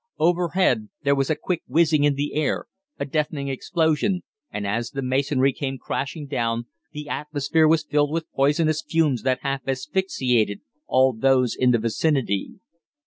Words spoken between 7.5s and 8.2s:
was filled